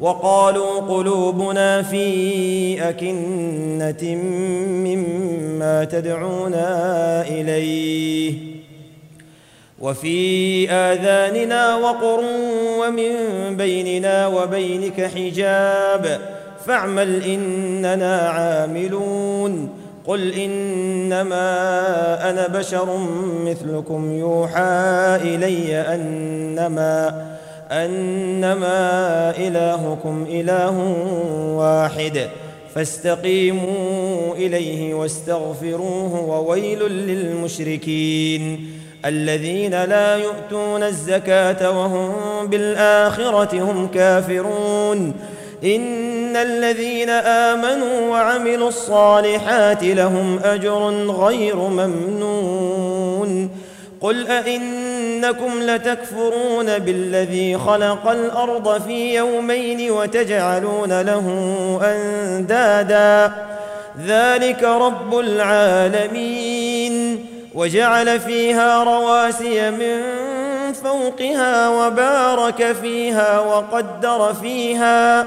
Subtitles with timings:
[0.00, 4.14] وقالوا قلوبنا في أكنة
[4.84, 8.34] مما تدعونا إليه
[9.80, 12.20] وفي آذاننا وقر
[12.80, 13.12] ومن
[13.56, 16.20] بيننا وبينك حجاب
[16.66, 19.68] فاعمل إننا عاملون
[20.06, 21.50] قل إنما
[22.30, 22.98] أنا بشر
[23.44, 27.26] مثلكم يوحى إلي أنما
[27.70, 30.78] انما إلهكم إله
[31.56, 32.28] واحد
[32.74, 38.70] فاستقيموا إليه واستغفروه وويل للمشركين
[39.04, 45.14] الذين لا يؤتون الزكاة وهم بالآخرة هم كافرون
[45.64, 53.50] إن الذين آمنوا وعملوا الصالحات لهم أجر غير ممنون
[54.00, 54.26] قل
[55.24, 61.26] ائنكم لتكفرون بالذي خلق الأرض في يومين وتجعلون له
[61.84, 63.32] أندادا.
[64.06, 67.26] ذلك رب العالمين.
[67.54, 70.02] وجعل فيها رواسي من
[70.84, 75.26] فوقها وبارك فيها وقدر فيها.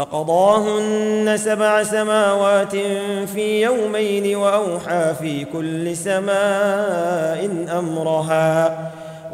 [0.00, 2.76] فقضاهن سبع سماوات
[3.34, 8.78] في يومين وأوحى في كل سماء أمرها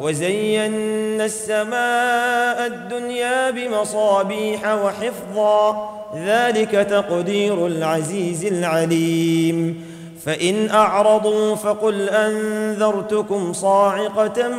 [0.01, 5.89] وزينا السماء الدنيا بمصابيح وحفظا
[6.25, 9.85] ذلك تقدير العزيز العليم
[10.25, 14.49] فإن أعرضوا فقل أنذرتكم صاعقة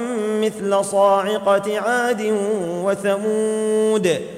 [0.41, 2.35] مثل صاعقة عاد
[2.85, 4.38] وثمود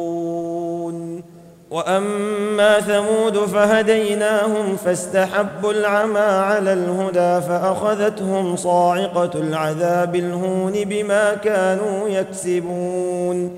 [1.71, 13.57] وأما ثمود فهديناهم فاستحبوا العمى على الهدى فأخذتهم صاعقة العذاب الهون بما كانوا يكسبون.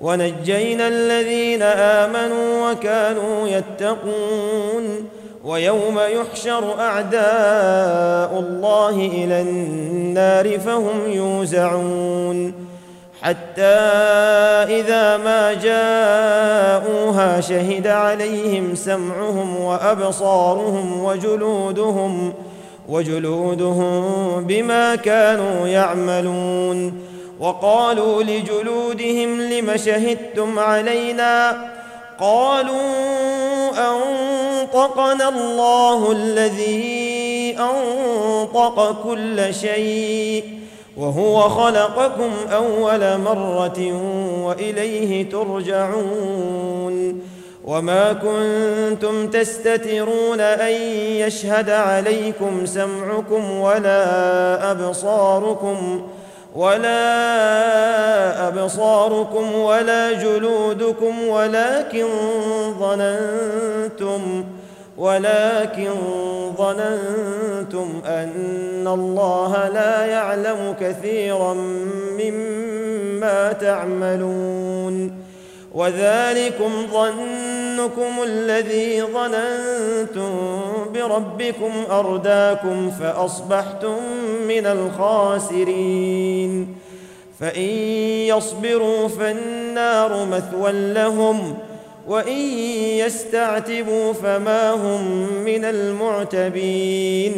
[0.00, 5.08] ونجينا الذين آمنوا وكانوا يتقون.
[5.44, 12.67] ويوم يحشر أعداء الله إلى النار فهم يوزعون.
[13.22, 13.62] حتى
[14.80, 22.32] إذا ما جاءوها شهد عليهم سمعهم وأبصارهم وجلودهم
[22.88, 27.02] وجلودهم بما كانوا يعملون.
[27.40, 31.68] وقالوا لجلودهم لم شهدتم علينا؟
[32.20, 32.90] قالوا
[33.78, 40.58] أنطقنا الله الذي أنطق كل شيء.
[40.98, 43.92] وهو خلقكم أول مرة
[44.44, 47.20] وإليه ترجعون
[47.64, 56.08] وما كنتم تستترون أن يشهد عليكم سمعكم ولا أبصاركم
[56.56, 56.98] ولا
[58.48, 62.06] أبصاركم ولا جلودكم ولكن
[62.80, 64.44] ظننتم
[64.98, 65.90] ولكن
[66.58, 71.54] ظننتم أن الله لا يعلم كثيرا
[72.18, 75.12] مما تعملون.
[75.74, 80.60] وذلكم ظنكم الذي ظننتم
[80.94, 83.96] بربكم أرداكم فأصبحتم
[84.48, 86.74] من الخاسرين.
[87.40, 87.70] فإن
[88.26, 91.58] يصبروا فالنار مثوى لهم.
[92.08, 92.38] وإن
[92.98, 97.34] يستعتبوا فما هم من المعتبين.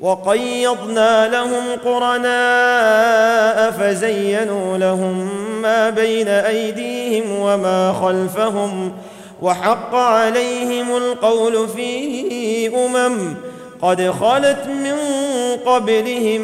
[0.00, 5.28] وقيضنا لهم قرناء فزينوا لهم
[5.62, 8.92] ما بين أيديهم وما خلفهم
[9.42, 13.34] وحق عليهم القول في أمم
[13.82, 14.96] قد خلت من
[15.66, 16.40] قبلهم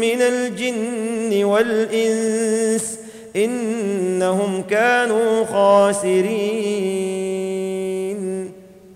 [0.00, 2.98] من الجن والإنس
[3.36, 6.32] إنهم كانوا خاسرين.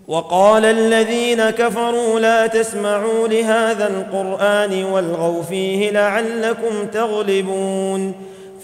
[0.08, 8.12] وقال الذين كفروا لا تسمعوا لهذا القرآن والغوا فيه لعلكم تغلبون.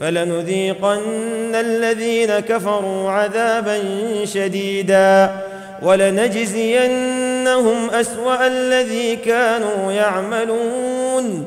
[0.01, 3.79] فلنذيقن الذين كفروا عذابا
[4.25, 5.31] شديدا.
[5.83, 11.45] ولنجزينهم أسوأ الذي كانوا يعملون.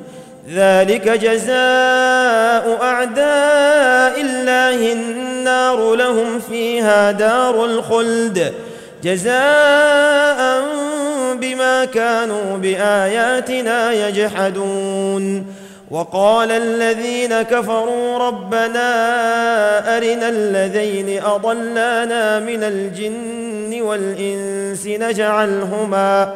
[0.54, 8.54] ذلك جزاء أعداء الله النار لهم فيها دار الخلد
[9.04, 10.66] جزاء
[11.36, 15.46] بما كانوا بآياتنا يجحدون
[15.92, 18.88] وقال الذين كفروا ربنا
[19.98, 26.34] أرنا الذين أضلانا من الجن والإنس نجعلهما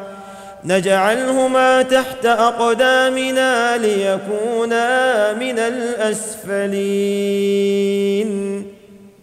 [0.64, 6.70] نجعلهما تحت أقدامنا ليكونا من الأسفلين.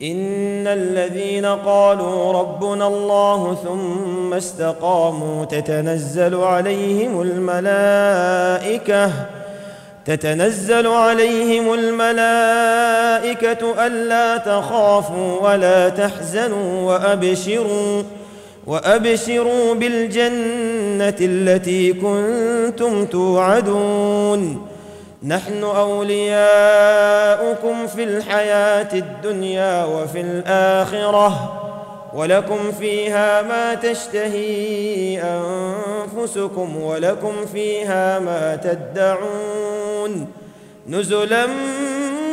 [0.02, 9.10] إن الذين قالوا ربنا الله ثم استقاموا تتنزل عليهم الملائكة
[10.04, 13.06] تتنزل عليهم الملائكة
[13.86, 18.02] ألا تخافوا ولا تحزنوا وأبشروا.
[18.66, 24.66] وأبشروا بالجنة التي كنتم توعدون.
[25.22, 26.26] نحن أولياؤكم
[27.86, 31.62] في الحياة الدنيا وفي الآخرة
[32.14, 40.26] ولكم فيها ما تشتهي أنفسكم ولكم فيها ما تدعون.
[40.88, 41.46] نزلا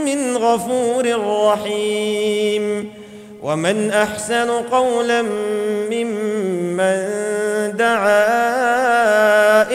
[0.05, 1.05] من غفور
[1.51, 2.93] رحيم.
[3.43, 5.21] ومن أحسن قولا
[5.91, 6.22] ممن
[7.77, 8.43] دعا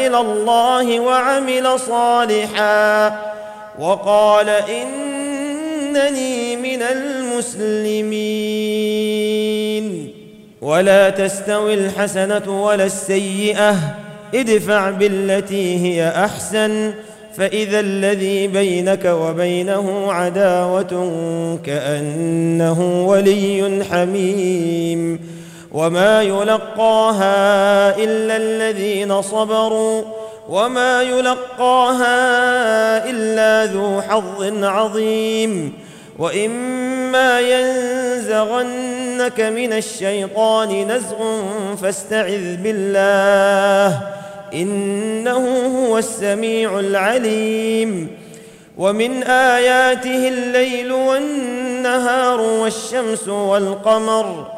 [0.06, 3.18] إلى الله وعمل صالحا
[3.78, 4.96] وقال إنني
[6.56, 8.28] من المسلمين.
[10.62, 13.76] ولا تستوي الحسنة ولا السيئة
[14.34, 16.92] ادفع بالتي هي أحسن
[17.36, 21.10] فإذا الذي بينك وبينه عداوة
[21.66, 25.20] كأنه ولي حميم.
[25.72, 30.02] وما يلقاها إلا الذين صبروا
[30.48, 32.16] وما يلقاها
[33.10, 35.72] إلا ذو حظ عظيم
[36.18, 41.16] وإما ينزغنك من الشيطان نزغ
[41.82, 44.00] فاستعذ بالله
[44.54, 48.08] إنه هو السميع العليم
[48.78, 54.57] ومن آياته الليل والنهار والشمس والقمر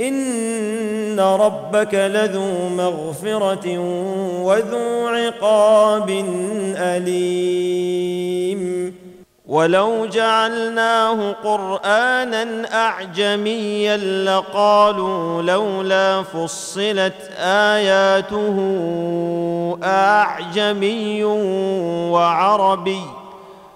[0.00, 3.78] إن ربك لذو مغفرة
[4.42, 6.10] وذو عقاب
[6.76, 8.60] أليم.
[9.46, 18.56] ولو جعلناه قرآنا أعجميا لقالوا لولا فصلت آياته
[19.82, 21.24] أعجمي
[22.10, 23.19] وعربي.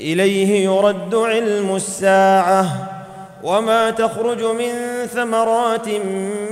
[0.00, 2.90] إليه يرد علم الساعة
[3.44, 4.72] وما تخرج من
[5.14, 5.88] ثمرات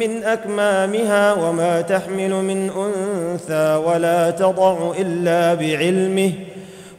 [0.00, 6.32] من أكمامها وما تحمل من أنثى ولا تضع إلا بعلمه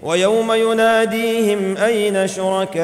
[0.03, 2.83] ويوم يناديهم أين شركائي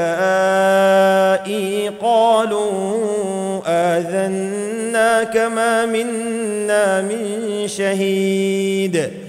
[2.01, 9.28] قالوا اذنا كما منا من شهيد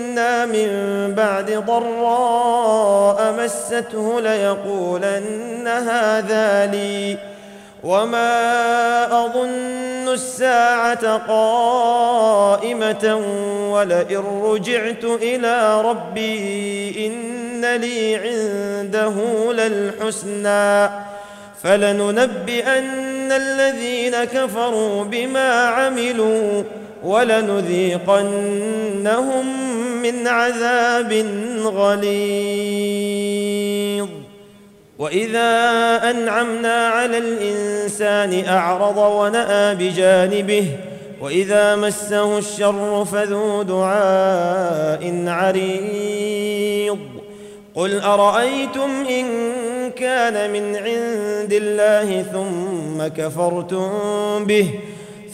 [0.45, 0.69] من
[1.15, 7.17] بعد ضراء مسته ليقولن هذا لي
[7.83, 13.21] وما أظن الساعة قائمة
[13.71, 19.13] ولئن رجعت إلى ربي إن لي عنده
[19.53, 20.89] للحسنى
[21.63, 26.63] فلننبئن الذين كفروا بما عملوا
[27.03, 28.25] ولنذيقنهم
[30.01, 31.13] من عذاب
[31.63, 32.11] غليظ.
[34.99, 35.51] وإذا
[36.09, 40.67] أنعمنا على الإنسان أعرض ونأى بجانبه
[41.21, 46.99] وإذا مسه الشر فذو دعاء عريض.
[47.75, 49.25] قل أرأيتم إن
[49.91, 53.89] كان من عند الله ثم كفرتم
[54.45, 54.69] به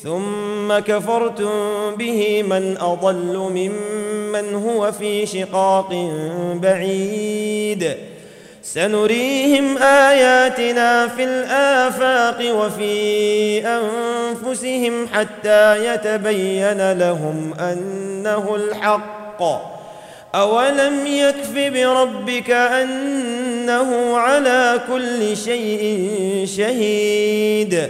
[0.08, 1.52] ثم كفرتم
[1.96, 6.12] به من أضل ممن هو في شقاق
[6.54, 7.94] بعيد.
[8.64, 19.44] سنريهم آياتنا في الآفاق وفي أنفسهم حتى يتبين لهم أنه الحق.
[20.36, 27.90] أولم يكف بربك أنه على كل شيء شهيد؟